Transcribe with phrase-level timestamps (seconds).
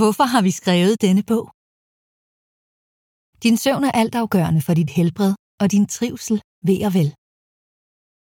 [0.00, 1.46] Hvorfor har vi skrevet denne bog?
[3.44, 6.36] Din søvn er altafgørende for dit helbred og din trivsel
[6.68, 7.10] ved og vel.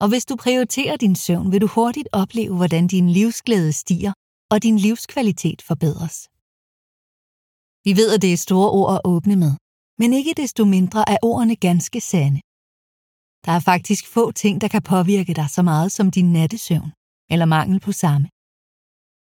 [0.02, 4.12] Og hvis du prioriterer din søvn, vil du hurtigt opleve, hvordan din livsglæde stiger
[4.52, 6.16] og din livskvalitet forbedres.
[7.86, 9.54] Vi ved, at det er store ord at åbne med,
[10.00, 12.40] men ikke desto mindre er ordene ganske sande.
[13.44, 16.90] Der er faktisk få ting, der kan påvirke dig så meget som din nattesøvn,
[17.32, 18.26] eller mangel på samme.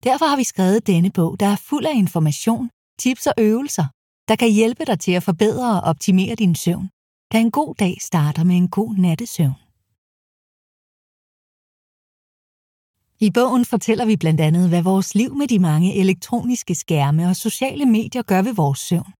[0.03, 2.69] Derfor har vi skrevet denne bog, der er fuld af information,
[2.99, 3.85] tips og øvelser,
[4.27, 6.89] der kan hjælpe dig til at forbedre og optimere din søvn,
[7.31, 9.59] da en god dag starter med en god nattesøvn.
[13.19, 17.35] I bogen fortæller vi blandt andet, hvad vores liv med de mange elektroniske skærme og
[17.35, 19.13] sociale medier gør ved vores søvn,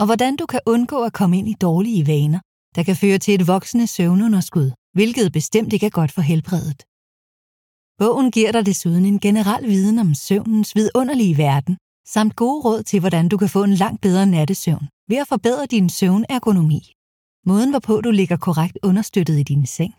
[0.00, 2.40] og hvordan du kan undgå at komme ind i dårlige vaner,
[2.74, 6.82] der kan føre til et voksende søvnunderskud, hvilket bestemt ikke er godt for helbredet.
[7.98, 11.76] Bogen giver dig desuden en generel viden om søvnens vidunderlige verden,
[12.08, 15.66] samt gode råd til, hvordan du kan få en langt bedre nattesøvn ved at forbedre
[15.66, 16.92] din søvnergonomi.
[17.46, 19.94] Måden, hvorpå du ligger korrekt understøttet i din seng.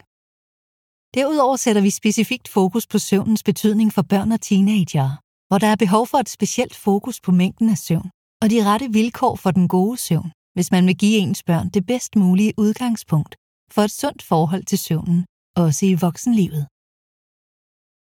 [1.16, 5.76] Derudover sætter vi specifikt fokus på søvnens betydning for børn og teenagere, hvor der er
[5.76, 8.10] behov for et specielt fokus på mængden af søvn
[8.42, 11.86] og de rette vilkår for den gode søvn, hvis man vil give ens børn det
[11.86, 13.36] bedst mulige udgangspunkt
[13.72, 16.68] for et sundt forhold til søvnen, også i voksenlivet.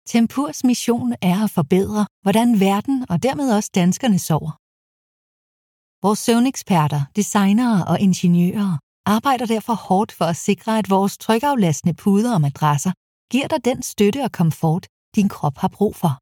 [0.08, 4.52] Tempurs mission er at forbedre, hvordan verden og dermed også danskerne sover.
[6.06, 12.34] Vores søvneksperter, designere og ingeniører arbejder derfor hårdt for at sikre, at vores trykaflastende puder
[12.34, 12.92] og madrasser
[13.31, 16.14] giver dig den støtte og komfort, din krop har brug for.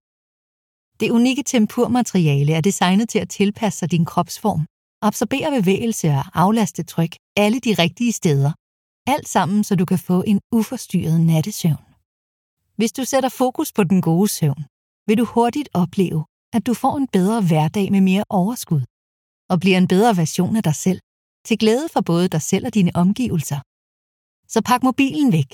[0.99, 4.65] Det unikke tempurmateriale er designet til at tilpasse sig din kropsform,
[5.01, 8.51] absorbere bevægelse og aflaste tryk alle de rigtige steder.
[9.07, 11.92] Alt sammen, så du kan få en uforstyrret nattesøvn.
[12.79, 14.63] Hvis du sætter fokus på den gode søvn,
[15.07, 18.83] vil du hurtigt opleve, at du får en bedre hverdag med mere overskud,
[19.51, 20.99] og bliver en bedre version af dig selv,
[21.47, 23.59] til glæde for både dig selv og dine omgivelser.
[24.53, 25.51] Så pak mobilen væk,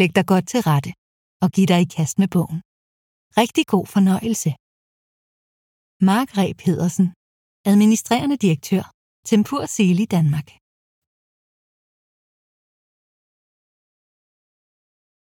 [0.00, 0.92] læg dig godt til rette
[1.42, 2.60] og giv dig i kast med bogen.
[3.40, 4.50] Rigtig god fornøjelse.
[6.10, 7.06] Mark Reb Pedersen,
[7.70, 8.84] administrerende direktør,
[9.28, 10.61] Tempur Seli Danmark.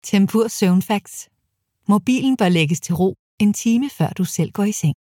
[0.03, 1.28] Tempur Søvnfax.
[1.88, 4.96] Mobilen bør lægges til ro en time før du selv går i seng.